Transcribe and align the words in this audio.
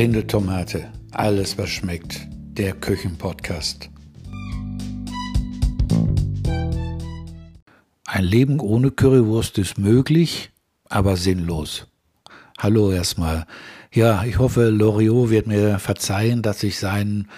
Blinde 0.00 0.26
Tomate, 0.26 0.90
alles 1.10 1.58
was 1.58 1.68
schmeckt. 1.68 2.26
Der 2.30 2.72
Küchenpodcast. 2.72 3.90
Ein 8.06 8.24
Leben 8.24 8.60
ohne 8.60 8.92
Currywurst 8.92 9.58
ist 9.58 9.76
möglich, 9.76 10.52
aber 10.88 11.18
sinnlos. 11.18 11.86
Hallo 12.56 12.90
erstmal. 12.90 13.44
Ja, 13.92 14.24
ich 14.24 14.38
hoffe, 14.38 14.70
Loriot 14.70 15.28
wird 15.28 15.46
mir 15.46 15.78
verzeihen, 15.78 16.40
dass 16.40 16.62
ich 16.62 16.78
seinen 16.78 17.28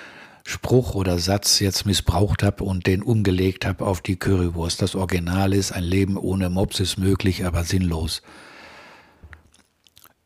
Spruch 0.46 0.94
oder 0.94 1.18
Satz 1.18 1.58
jetzt 1.58 1.84
missbraucht 1.84 2.44
habe 2.44 2.62
und 2.62 2.86
den 2.86 3.02
umgelegt 3.02 3.66
habe 3.66 3.84
auf 3.84 4.02
die 4.02 4.14
Currywurst. 4.14 4.80
Das 4.80 4.94
Original 4.94 5.52
ist, 5.52 5.72
ein 5.72 5.82
Leben 5.82 6.16
ohne 6.16 6.48
Mops 6.48 6.78
ist 6.78 6.96
möglich, 6.96 7.44
aber 7.44 7.64
sinnlos. 7.64 8.22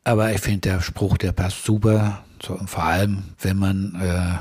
Aber 0.03 0.31
ich 0.31 0.39
finde, 0.39 0.69
der 0.69 0.81
Spruch, 0.81 1.17
der 1.17 1.31
passt 1.31 1.65
super, 1.65 2.23
vor 2.43 2.83
allem 2.83 3.23
wenn 3.39 3.57
man 3.57 3.95
äh, 3.95 4.37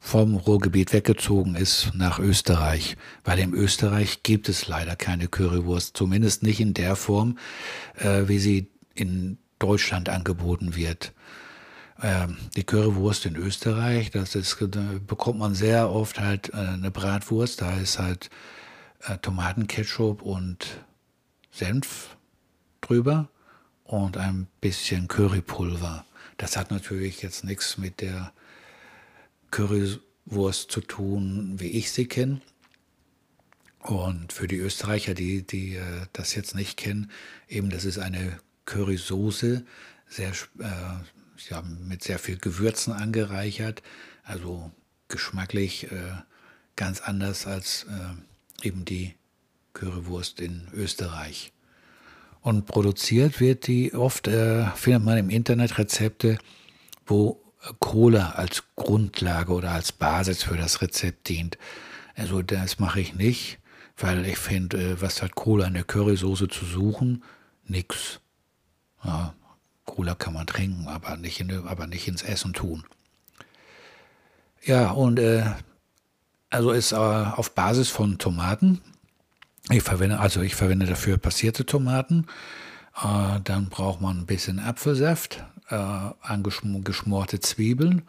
vom 0.00 0.34
Ruhrgebiet 0.34 0.92
weggezogen 0.92 1.54
ist 1.54 1.92
nach 1.94 2.18
Österreich, 2.18 2.96
weil 3.22 3.38
in 3.38 3.52
Österreich 3.52 4.22
gibt 4.22 4.48
es 4.48 4.66
leider 4.66 4.96
keine 4.96 5.28
Currywurst, 5.28 5.96
zumindest 5.96 6.42
nicht 6.42 6.58
in 6.58 6.74
der 6.74 6.96
Form, 6.96 7.38
äh, 7.96 8.22
wie 8.26 8.38
sie 8.38 8.68
in 8.94 9.38
Deutschland 9.58 10.08
angeboten 10.08 10.74
wird. 10.74 11.12
Ähm, 12.02 12.38
die 12.56 12.64
Currywurst 12.64 13.26
in 13.26 13.36
Österreich, 13.36 14.10
das 14.10 14.34
ist, 14.34 14.56
bekommt 15.06 15.38
man 15.38 15.54
sehr 15.54 15.90
oft 15.90 16.18
halt 16.18 16.48
äh, 16.54 16.56
eine 16.56 16.90
Bratwurst, 16.90 17.60
da 17.60 17.76
ist 17.76 17.98
halt 17.98 18.30
äh, 19.06 19.18
Tomatenketchup 19.18 20.22
und 20.22 20.66
Senf 21.52 22.16
drüber 22.80 23.28
und 23.90 24.16
ein 24.16 24.46
bisschen 24.60 25.08
Currypulver. 25.08 26.04
Das 26.36 26.56
hat 26.56 26.70
natürlich 26.70 27.22
jetzt 27.22 27.42
nichts 27.42 27.76
mit 27.76 28.00
der 28.00 28.32
Currywurst 29.50 30.70
zu 30.70 30.80
tun, 30.80 31.58
wie 31.58 31.70
ich 31.70 31.90
sie 31.90 32.06
kenne. 32.06 32.40
Und 33.80 34.32
für 34.32 34.46
die 34.46 34.58
Österreicher, 34.58 35.14
die, 35.14 35.42
die 35.42 35.74
äh, 35.74 36.06
das 36.12 36.36
jetzt 36.36 36.54
nicht 36.54 36.76
kennen, 36.76 37.10
eben 37.48 37.68
das 37.68 37.84
ist 37.84 37.98
eine 37.98 38.38
Currysoße, 38.64 39.64
sehr, 40.06 40.30
äh, 40.60 41.48
ja, 41.48 41.62
mit 41.62 42.04
sehr 42.04 42.20
viel 42.20 42.38
Gewürzen 42.38 42.92
angereichert, 42.92 43.82
also 44.22 44.70
geschmacklich 45.08 45.90
äh, 45.90 46.12
ganz 46.76 47.00
anders 47.00 47.44
als 47.48 47.86
äh, 47.90 48.66
eben 48.68 48.84
die 48.84 49.16
Currywurst 49.72 50.38
in 50.38 50.68
Österreich. 50.72 51.52
Und 52.42 52.66
produziert 52.66 53.40
wird 53.40 53.66
die 53.66 53.94
oft, 53.94 54.26
äh, 54.26 54.66
findet 54.74 55.04
man 55.04 55.18
im 55.18 55.30
Internet 55.30 55.78
Rezepte, 55.78 56.38
wo 57.06 57.40
Cola 57.78 58.30
als 58.30 58.64
Grundlage 58.76 59.52
oder 59.52 59.72
als 59.72 59.92
Basis 59.92 60.42
für 60.42 60.56
das 60.56 60.80
Rezept 60.80 61.28
dient. 61.28 61.58
Also 62.14 62.42
das 62.42 62.78
mache 62.78 63.00
ich 63.00 63.14
nicht, 63.14 63.58
weil 63.96 64.24
ich 64.26 64.38
finde, 64.38 64.92
äh, 64.92 65.02
was 65.02 65.22
hat 65.22 65.34
Cola 65.34 65.66
in 65.66 65.74
der 65.74 65.84
Currysoße 65.84 66.48
zu 66.48 66.64
suchen? 66.64 67.22
Nix. 67.64 68.20
Ja, 69.04 69.34
Cola 69.84 70.14
kann 70.14 70.34
man 70.34 70.46
trinken, 70.46 70.88
aber 70.88 71.16
nicht, 71.16 71.40
in, 71.40 71.66
aber 71.66 71.86
nicht 71.86 72.08
ins 72.08 72.22
Essen 72.22 72.52
tun. 72.52 72.84
Ja, 74.62 74.90
und 74.90 75.18
äh, 75.18 75.44
also 76.50 76.72
ist 76.72 76.92
äh, 76.92 76.96
auf 76.96 77.54
Basis 77.54 77.88
von 77.88 78.18
Tomaten. 78.18 78.80
Ich 79.70 79.84
verwende, 79.84 80.18
also 80.18 80.42
ich 80.42 80.56
verwende 80.56 80.86
dafür 80.86 81.16
passierte 81.16 81.64
Tomaten. 81.64 82.26
Äh, 83.00 83.40
dann 83.44 83.68
braucht 83.68 84.00
man 84.00 84.18
ein 84.18 84.26
bisschen 84.26 84.58
Apfelsaft, 84.58 85.44
äh, 85.68 85.76
angeschmorte 85.76 87.38
Zwiebeln 87.38 88.02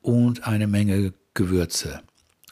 und 0.00 0.46
eine 0.46 0.68
Menge 0.68 1.12
Gewürze. 1.34 2.02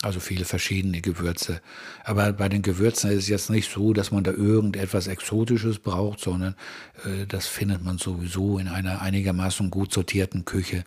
Also 0.03 0.19
viele 0.19 0.45
verschiedene 0.45 1.01
Gewürze. 1.01 1.61
Aber 2.05 2.33
bei 2.33 2.49
den 2.49 2.63
Gewürzen 2.63 3.11
ist 3.11 3.19
es 3.19 3.29
jetzt 3.29 3.51
nicht 3.51 3.71
so, 3.73 3.93
dass 3.93 4.11
man 4.11 4.25
da 4.25 4.33
irgendetwas 4.33 5.07
Exotisches 5.07 5.79
braucht, 5.79 6.21
sondern 6.21 6.57
äh, 7.05 7.25
das 7.27 7.47
findet 7.47 7.85
man 7.85 7.99
sowieso 7.99 8.59
in 8.59 8.67
einer 8.67 9.01
einigermaßen 9.01 9.71
gut 9.71 9.93
sortierten 9.93 10.45
Küche. 10.45 10.85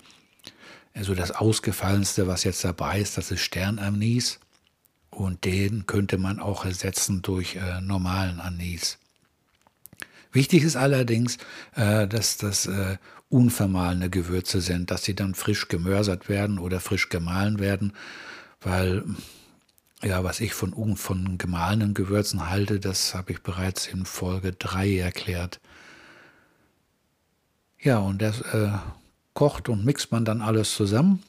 Also 0.94 1.16
das 1.16 1.31
Ausgefallenste, 1.31 2.28
was 2.28 2.44
jetzt 2.44 2.63
dabei 2.66 3.00
ist, 3.00 3.17
das 3.17 3.31
ist 3.31 3.40
Sternanis. 3.40 4.40
Und 5.19 5.44
den 5.44 5.85
könnte 5.85 6.18
man 6.18 6.40
auch 6.40 6.63
ersetzen 6.63 7.22
durch 7.22 7.57
äh, 7.57 7.81
normalen 7.81 8.40
Anis. 8.40 9.00
Wichtig 10.31 10.63
ist 10.63 10.78
allerdings, 10.78 11.38
äh, 11.75 12.07
dass 12.07 12.38
das 12.38 12.68
äh, 12.68 12.96
unvermahlene 13.28 14.09
Gewürze 14.09 14.62
sind, 14.62 14.91
dass 14.91 15.03
sie 15.03 15.16
dann 15.16 15.35
frisch 15.35 15.68
gemörsert 15.68 16.29
werden 16.29 16.58
oder 16.58 16.79
frisch 16.79 17.09
gemahlen 17.09 17.59
werden, 17.59 17.91
weil 18.62 19.03
ja, 20.02 20.24
was 20.24 20.40
ich 20.40 20.53
von, 20.53 20.96
von 20.96 21.38
gemahlenen 21.38 21.94
Gewürzen 21.94 22.50
halte, 22.50 22.79
das 22.79 23.13
habe 23.13 23.34
ich 23.34 23.41
bereits 23.44 23.88
in 23.88 24.06
Folge 24.06 24.53
3 24.53 25.00
erklärt. 25.00 25.59
Ja, 27.78 27.97
und 27.97 28.22
das 28.22 28.40
äh, 28.40 28.72
kocht 29.34 29.68
und 29.68 29.84
mixt 29.84 30.13
man 30.13 30.24
dann 30.24 30.41
alles 30.41 30.74
zusammen. 30.74 31.22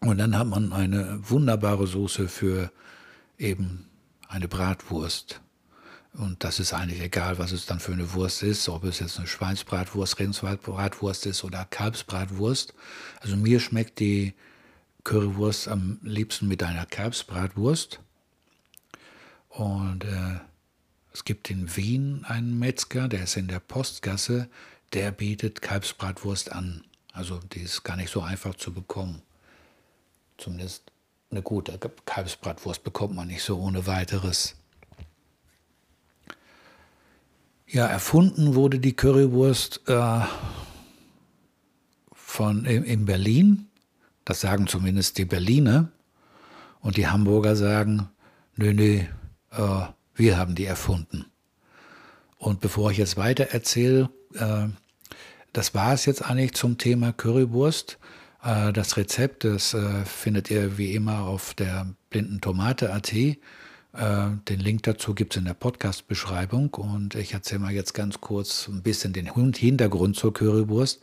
Und 0.00 0.18
dann 0.18 0.38
hat 0.38 0.46
man 0.46 0.72
eine 0.72 1.18
wunderbare 1.28 1.86
Soße 1.86 2.28
für 2.28 2.70
eben 3.38 3.88
eine 4.28 4.48
Bratwurst. 4.48 5.40
Und 6.14 6.44
das 6.44 6.60
ist 6.60 6.72
eigentlich 6.72 7.00
egal, 7.00 7.38
was 7.38 7.50
es 7.50 7.66
dann 7.66 7.80
für 7.80 7.92
eine 7.92 8.12
Wurst 8.12 8.42
ist, 8.42 8.68
ob 8.68 8.84
es 8.84 9.00
jetzt 9.00 9.18
eine 9.18 9.26
Schweinsbratwurst, 9.26 10.18
Rindsbratwurst 10.20 11.26
ist 11.26 11.42
oder 11.42 11.64
Kalbsbratwurst. 11.64 12.72
Also 13.20 13.36
mir 13.36 13.58
schmeckt 13.58 13.98
die 13.98 14.34
Currywurst 15.02 15.66
am 15.68 15.98
liebsten 16.02 16.46
mit 16.46 16.62
einer 16.62 16.86
Kalbsbratwurst. 16.86 17.98
Und 19.48 20.04
äh, 20.04 20.38
es 21.12 21.24
gibt 21.24 21.50
in 21.50 21.76
Wien 21.76 22.24
einen 22.26 22.58
Metzger, 22.58 23.08
der 23.08 23.24
ist 23.24 23.36
in 23.36 23.48
der 23.48 23.60
Postgasse, 23.60 24.48
der 24.92 25.10
bietet 25.10 25.62
Kalbsbratwurst 25.62 26.52
an. 26.52 26.84
Also 27.12 27.38
die 27.38 27.60
ist 27.60 27.82
gar 27.82 27.96
nicht 27.96 28.10
so 28.10 28.20
einfach 28.20 28.54
zu 28.54 28.72
bekommen. 28.72 29.22
Zumindest 30.38 30.90
eine 31.30 31.42
gute 31.42 31.78
Kalbsbratwurst 32.04 32.84
bekommt 32.84 33.14
man 33.14 33.28
nicht 33.28 33.42
so 33.42 33.58
ohne 33.58 33.86
weiteres. 33.86 34.56
Ja, 37.66 37.86
erfunden 37.86 38.54
wurde 38.54 38.78
die 38.78 38.94
Currywurst 38.94 39.82
äh, 39.88 40.20
von, 42.12 42.64
in, 42.66 42.84
in 42.84 43.04
Berlin. 43.04 43.68
Das 44.24 44.40
sagen 44.40 44.66
zumindest 44.66 45.18
die 45.18 45.24
Berliner. 45.24 45.90
Und 46.80 46.98
die 46.98 47.08
Hamburger 47.08 47.56
sagen, 47.56 48.10
nö, 48.56 48.72
nö, 48.74 49.00
äh, 49.50 49.86
wir 50.14 50.36
haben 50.36 50.54
die 50.54 50.66
erfunden. 50.66 51.24
Und 52.36 52.60
bevor 52.60 52.90
ich 52.90 52.98
jetzt 52.98 53.16
weiter 53.16 53.44
erzähle, 53.44 54.10
äh, 54.34 54.68
das 55.52 55.74
war 55.74 55.94
es 55.94 56.04
jetzt 56.04 56.22
eigentlich 56.22 56.54
zum 56.54 56.78
Thema 56.78 57.12
Currywurst. 57.12 57.98
Äh, 58.44 58.72
das 58.72 58.96
Rezept, 58.96 59.44
das 59.44 59.74
äh, 59.74 60.04
findet 60.04 60.50
ihr 60.50 60.78
wie 60.78 60.94
immer 60.94 61.20
auf 61.20 61.54
der 61.54 61.86
blinden 62.10 62.40
Tomate.at. 62.40 63.12
Äh, 63.12 63.36
den 64.48 64.60
Link 64.60 64.82
dazu 64.82 65.14
gibt 65.14 65.34
es 65.34 65.38
in 65.38 65.44
der 65.46 65.54
Podcast-Beschreibung 65.54 66.74
und 66.74 67.14
ich 67.14 67.32
erzähle 67.32 67.60
mal 67.60 67.72
jetzt 67.72 67.94
ganz 67.94 68.20
kurz 68.20 68.68
ein 68.68 68.82
bisschen 68.82 69.12
den 69.12 69.26
Hintergrund 69.26 70.16
zur 70.16 70.34
Currywurst. 70.34 71.00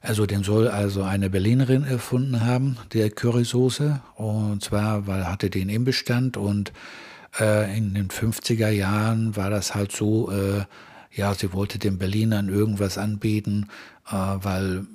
Also 0.00 0.26
den 0.26 0.44
soll 0.44 0.68
also 0.68 1.02
eine 1.02 1.28
Berlinerin 1.28 1.84
erfunden 1.84 2.44
haben, 2.44 2.78
der 2.92 3.10
Currysoße. 3.10 4.00
Und 4.14 4.62
zwar 4.62 5.06
weil 5.06 5.26
hatte 5.26 5.50
den 5.50 5.68
im 5.68 5.84
Bestand 5.84 6.36
und 6.36 6.72
äh, 7.38 7.76
in 7.76 7.94
den 7.94 8.08
50er 8.08 8.70
Jahren 8.70 9.36
war 9.36 9.50
das 9.50 9.74
halt 9.74 9.92
so, 9.92 10.30
äh, 10.30 10.64
ja, 11.12 11.34
sie 11.34 11.52
wollte 11.52 11.78
den 11.78 11.98
Berlinern 11.98 12.48
irgendwas 12.48 12.96
anbieten, 12.96 13.68
äh, 14.08 14.14
weil 14.14 14.86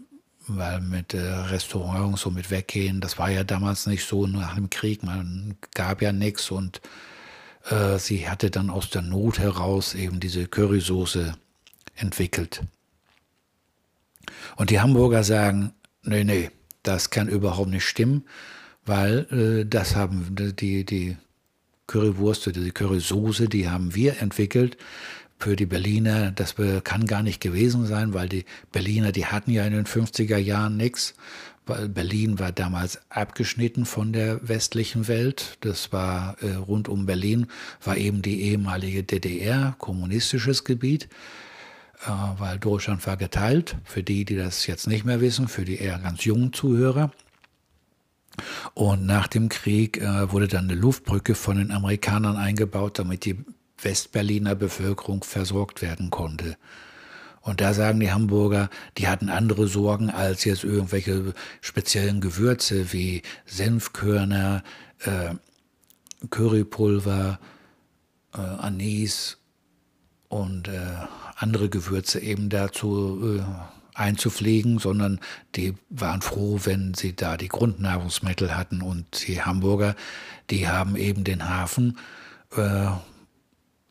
weil 0.48 0.82
mit 0.82 1.14
äh, 1.14 1.20
Restaurants 1.20 2.22
so 2.22 2.32
mit 2.32 2.52
weggehen, 2.52 3.02
das 3.02 3.18
war 3.18 3.30
ja 3.30 3.44
damals 3.44 3.88
nicht 3.88 4.06
so 4.06 4.28
nach 4.28 4.56
dem 4.56 4.70
Krieg, 4.70 5.04
man 5.04 5.56
gab 5.74 6.02
ja 6.02 6.12
nichts 6.12 6.52
und 6.52 6.82
äh, 7.70 7.98
sie 7.98 8.30
hatte 8.30 8.52
dann 8.52 8.70
aus 8.70 8.90
der 8.90 9.02
Not 9.02 9.40
heraus 9.40 9.96
eben 9.96 10.20
diese 10.20 10.48
Currysoße 10.48 11.34
entwickelt. 11.96 12.62
Und 14.56 14.70
die 14.70 14.80
Hamburger 14.80 15.24
sagen, 15.24 15.74
nee, 16.04 16.24
nee, 16.24 16.52
das 16.84 17.10
kann 17.10 17.28
überhaupt 17.28 17.70
nicht 17.70 17.86
stimmen, 17.86 18.26
weil 18.86 19.28
äh, 19.32 19.66
das 19.66 19.96
haben 19.96 20.36
die, 20.36 20.86
die 20.86 21.18
Currywurst 21.88 22.48
oder 22.48 22.62
die 22.62 22.72
Currysoße, 22.72 23.48
die 23.48 23.70
haben 23.70 23.96
wir 23.96 24.22
entwickelt 24.22 24.78
für 25.44 25.58
die 25.58 25.66
Berliner, 25.66 26.32
das 26.32 26.56
kann 26.86 27.06
gar 27.06 27.22
nicht 27.22 27.42
gewesen 27.42 27.86
sein, 27.86 28.14
weil 28.14 28.30
die 28.30 28.46
Berliner, 28.72 29.12
die 29.12 29.26
hatten 29.26 29.52
ja 29.52 29.66
in 29.66 29.74
den 29.74 29.86
50er 29.86 30.38
Jahren 30.38 30.78
nichts. 30.78 31.16
Berlin 31.66 32.40
war 32.40 32.54
damals 32.54 33.02
abgeschnitten 33.10 33.86
von 33.86 34.14
der 34.14 34.48
westlichen 34.48 35.10
Welt. 35.10 35.58
Das 35.60 35.92
war 35.92 36.38
äh, 36.42 36.56
rund 36.56 36.88
um 36.88 37.06
Berlin, 37.06 37.48
war 37.84 37.98
eben 37.98 38.22
die 38.22 38.42
ehemalige 38.44 39.04
DDR, 39.04 39.76
kommunistisches 39.80 40.64
Gebiet. 40.64 41.10
äh, 42.06 42.10
weil 42.40 42.58
Deutschland 42.58 43.06
war 43.06 43.18
geteilt. 43.18 43.76
Für 43.84 44.02
die, 44.02 44.24
die 44.24 44.38
das 44.38 44.66
jetzt 44.66 44.88
nicht 44.88 45.04
mehr 45.04 45.20
wissen, 45.20 45.50
für 45.50 45.66
die 45.66 45.78
eher 45.78 46.00
ganz 46.00 46.24
jungen 46.24 46.54
Zuhörer. 46.54 47.12
Und 48.74 49.06
nach 49.06 49.28
dem 49.28 49.50
Krieg 49.50 49.98
äh, 49.98 50.32
wurde 50.32 50.48
dann 50.48 50.70
eine 50.70 50.76
Luftbrücke 50.80 51.36
von 51.36 51.58
den 51.58 51.72
Amerikanern 51.72 52.38
eingebaut, 52.38 52.98
damit 52.98 53.26
die 53.26 53.44
Westberliner 53.84 54.56
Bevölkerung 54.56 55.24
versorgt 55.24 55.82
werden 55.82 56.10
konnte. 56.10 56.58
Und 57.42 57.60
da 57.60 57.74
sagen 57.74 58.00
die 58.00 58.12
Hamburger, 58.12 58.70
die 58.98 59.10
hatten 59.10 59.30
andere 59.30 59.68
Sorgen 59.68 60.10
als 60.10 60.46
jetzt 60.46 60.64
irgendwelche 60.64 61.34
speziellen 61.60 62.22
Gewürze 62.22 62.94
wie 62.94 63.22
Senfkörner, 63.46 64.64
äh, 65.00 65.36
Currypulver, 66.30 67.40
äh, 68.34 68.38
Anis 68.38 69.38
und 70.30 70.70
äh, 70.70 70.80
andere 71.36 71.68
Gewürze 71.68 72.22
eben 72.22 72.50
dazu 72.50 73.40
äh, 73.40 73.44
einzupflegen, 73.94 74.80
sondern 74.80 75.20
die 75.56 75.76
waren 75.90 76.22
froh, 76.22 76.62
wenn 76.64 76.94
sie 76.94 77.16
da 77.16 77.38
die 77.38 77.50
Grundnahrungsmittel 77.50 78.56
hatten. 78.56 78.82
Und 78.82 79.28
die 79.28 79.42
Hamburger, 79.42 79.96
die 80.50 80.68
haben 80.68 80.96
eben 80.96 81.24
den 81.24 81.50
Hafen, 81.50 81.98
äh, 82.56 82.88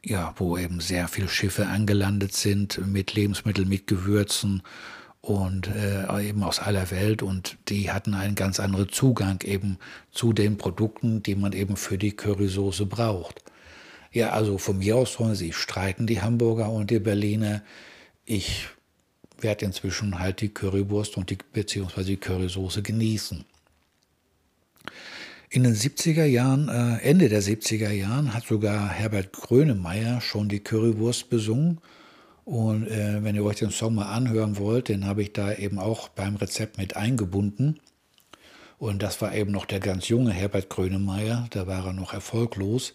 ja, 0.04 0.34
wo 0.36 0.56
eben 0.58 0.80
sehr 0.80 1.08
viele 1.08 1.28
Schiffe 1.28 1.66
angelandet 1.66 2.34
sind 2.34 2.84
mit 2.86 3.14
Lebensmitteln, 3.14 3.68
mit 3.68 3.86
Gewürzen 3.86 4.62
und 5.20 5.68
äh, 5.68 6.28
eben 6.28 6.42
aus 6.42 6.58
aller 6.58 6.90
Welt 6.90 7.22
und 7.22 7.56
die 7.68 7.92
hatten 7.92 8.14
einen 8.14 8.34
ganz 8.34 8.58
anderen 8.58 8.88
Zugang 8.88 9.40
eben 9.44 9.78
zu 10.10 10.32
den 10.32 10.58
Produkten, 10.58 11.22
die 11.22 11.36
man 11.36 11.52
eben 11.52 11.76
für 11.76 11.96
die 11.96 12.16
Currysoße 12.16 12.86
braucht. 12.86 13.42
Ja, 14.10 14.30
also 14.30 14.58
von 14.58 14.78
mir 14.78 14.96
aus 14.96 15.18
wollen 15.20 15.36
sie 15.36 15.52
streiten, 15.52 16.06
die 16.06 16.20
Hamburger 16.20 16.70
und 16.70 16.90
die 16.90 16.98
Berliner. 16.98 17.62
Ich 18.24 18.68
werde 19.38 19.64
inzwischen 19.64 20.18
halt 20.18 20.40
die 20.40 20.50
Currywurst 20.52 21.16
und 21.16 21.30
die 21.30 21.38
beziehungsweise 21.52 22.08
die 22.08 22.16
Currysoße 22.16 22.82
genießen. 22.82 23.44
In 25.54 25.64
den 25.64 25.74
70er 25.74 26.24
Jahren, 26.24 26.70
äh, 26.70 27.06
Ende 27.06 27.28
der 27.28 27.42
70er 27.42 27.90
Jahren, 27.90 28.32
hat 28.32 28.46
sogar 28.46 28.88
Herbert 28.88 29.34
Grönemeyer 29.34 30.22
schon 30.22 30.48
die 30.48 30.60
Currywurst 30.60 31.28
besungen. 31.28 31.78
Und 32.46 32.88
äh, 32.88 33.22
wenn 33.22 33.34
ihr 33.36 33.44
euch 33.44 33.56
den 33.56 33.68
Song 33.68 33.96
mal 33.96 34.10
anhören 34.10 34.56
wollt, 34.56 34.88
den 34.88 35.04
habe 35.04 35.20
ich 35.20 35.34
da 35.34 35.52
eben 35.52 35.78
auch 35.78 36.08
beim 36.08 36.36
Rezept 36.36 36.78
mit 36.78 36.96
eingebunden. 36.96 37.80
Und 38.78 39.02
das 39.02 39.20
war 39.20 39.34
eben 39.34 39.52
noch 39.52 39.66
der 39.66 39.80
ganz 39.80 40.08
junge 40.08 40.32
Herbert 40.32 40.70
Grönemeyer, 40.70 41.46
da 41.50 41.66
war 41.66 41.84
er 41.84 41.92
noch 41.92 42.14
erfolglos. 42.14 42.94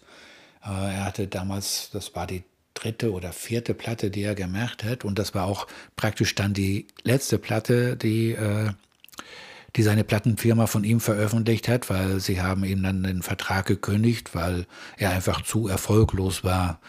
Äh, 0.64 0.70
er 0.70 1.04
hatte 1.04 1.28
damals, 1.28 1.90
das 1.92 2.16
war 2.16 2.26
die 2.26 2.42
dritte 2.74 3.12
oder 3.12 3.32
vierte 3.32 3.72
Platte, 3.72 4.10
die 4.10 4.24
er 4.24 4.34
gemacht 4.34 4.82
hat. 4.82 5.04
Und 5.04 5.20
das 5.20 5.32
war 5.32 5.44
auch 5.44 5.68
praktisch 5.94 6.34
dann 6.34 6.54
die 6.54 6.88
letzte 7.04 7.38
Platte, 7.38 7.96
die, 7.96 8.32
äh, 8.32 8.70
die 9.76 9.82
seine 9.82 10.04
Plattenfirma 10.04 10.66
von 10.66 10.84
ihm 10.84 11.00
veröffentlicht 11.00 11.68
hat, 11.68 11.90
weil 11.90 12.20
sie 12.20 12.40
haben 12.40 12.64
ihm 12.64 12.82
dann 12.82 13.02
den 13.02 13.22
Vertrag 13.22 13.66
gekündigt, 13.66 14.34
weil 14.34 14.66
er 14.96 15.10
einfach 15.10 15.42
zu 15.42 15.68
erfolglos 15.68 16.42
war. 16.44 16.80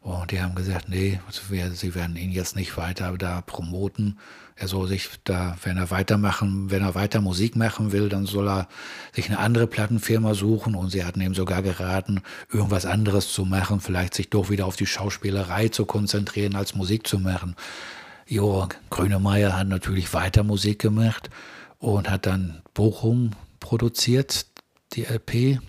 Und 0.00 0.32
die 0.32 0.40
haben 0.42 0.56
gesagt, 0.56 0.88
nee, 0.88 1.20
sie 1.30 1.94
werden 1.94 2.16
ihn 2.16 2.32
jetzt 2.32 2.56
nicht 2.56 2.76
weiter 2.76 3.16
da 3.16 3.40
promoten. 3.40 4.18
Er 4.56 4.66
soll 4.66 4.88
sich 4.88 5.08
da, 5.22 5.56
wenn 5.62 5.76
er 5.76 5.90
weitermachen, 5.92 6.70
wenn 6.70 6.82
er 6.82 6.96
weiter 6.96 7.20
Musik 7.20 7.54
machen 7.54 7.92
will, 7.92 8.08
dann 8.08 8.26
soll 8.26 8.48
er 8.48 8.68
sich 9.12 9.28
eine 9.28 9.38
andere 9.38 9.68
Plattenfirma 9.68 10.34
suchen. 10.34 10.74
Und 10.74 10.90
sie 10.90 11.04
hatten 11.04 11.20
ihm 11.20 11.34
sogar 11.34 11.62
geraten, 11.62 12.20
irgendwas 12.52 12.84
anderes 12.84 13.32
zu 13.32 13.44
machen, 13.44 13.80
vielleicht 13.80 14.14
sich 14.14 14.28
doch 14.28 14.50
wieder 14.50 14.66
auf 14.66 14.74
die 14.74 14.86
Schauspielerei 14.86 15.68
zu 15.68 15.84
konzentrieren, 15.84 16.56
als 16.56 16.74
Musik 16.74 17.06
zu 17.06 17.20
machen. 17.20 17.54
Jo, 18.26 18.68
Grünemeyer 18.90 19.56
hat 19.56 19.68
natürlich 19.68 20.12
weiter 20.14 20.42
Musik 20.42 20.80
gemacht 20.80 21.30
und 21.82 22.08
hat 22.08 22.26
dann 22.26 22.62
Bochum 22.74 23.32
produziert, 23.58 24.46
die 24.92 25.02
LP, 25.02 25.60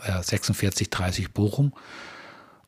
4630 0.00 1.32
Bochum 1.32 1.72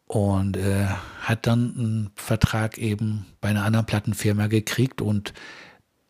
und 0.07 0.57
äh, 0.57 0.87
hat 1.21 1.49
dann 1.49 1.75
einen 1.77 2.11
Vertrag 2.15 2.79
eben 2.79 3.27
bei 3.41 3.49
einer 3.49 3.65
anderen 3.65 3.87
Plattenfirma 3.87 4.47
gekriegt 4.47 5.03
und 5.03 5.35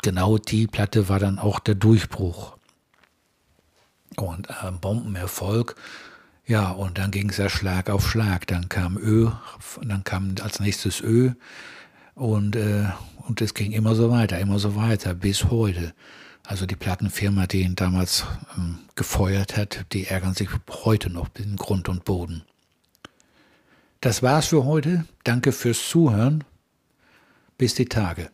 genau 0.03 0.37
die 0.37 0.67
Platte 0.67 1.09
war 1.09 1.19
dann 1.19 1.39
auch 1.39 1.61
der 1.61 1.77
Durchbruch. 1.77 2.59
Und 4.17 4.51
äh, 4.51 4.71
Bombenerfolg. 4.81 5.77
Ja, 6.47 6.71
und 6.71 6.99
dann 6.99 7.11
ging 7.11 7.31
es 7.31 7.39
ja 7.39 7.49
Schlag 7.49 7.89
auf 7.89 8.09
Schlag. 8.09 8.47
Dann 8.47 8.69
kam 8.69 8.99
Ö, 8.99 9.31
dann 9.83 10.05
kam 10.05 10.35
als 10.43 10.61
nächstes 10.61 11.01
Ö 11.01 11.33
und, 12.15 12.55
äh, 12.55 12.85
und 13.27 13.41
es 13.41 13.55
ging 13.55 13.73
immer 13.73 13.95
so 13.95 14.11
weiter, 14.11 14.39
immer 14.39 14.59
so 14.59 14.77
weiter, 14.77 15.15
bis 15.15 15.45
heute. 15.45 15.95
Also 16.47 16.67
die 16.67 16.77
Plattenfirma, 16.77 17.47
die 17.47 17.63
ihn 17.63 17.75
damals 17.75 18.27
ähm, 18.57 18.81
gefeuert 18.95 19.57
hat, 19.57 19.87
die 19.93 20.07
ärgern 20.07 20.35
sich 20.35 20.51
heute 20.85 21.11
noch 21.11 21.29
in 21.39 21.57
Grund 21.57 21.89
und 21.89 22.05
Boden. 22.05 22.43
Das 24.01 24.23
war's 24.23 24.47
für 24.49 24.67
heute. 24.67 25.07
Danke 25.25 25.53
fürs 25.53 25.89
Zuhören. 25.89 26.45
Bis 27.57 27.75
die 27.75 27.87
Tage. 27.87 28.29